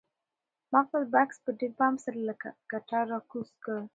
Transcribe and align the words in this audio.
ما 0.71 0.79
خپل 0.87 1.03
بکس 1.13 1.37
په 1.43 1.51
ډېر 1.59 1.71
پام 1.79 1.93
سره 2.03 2.17
له 2.27 2.33
کټاره 2.71 3.09
راکوز 3.13 3.49
کړ. 3.63 3.75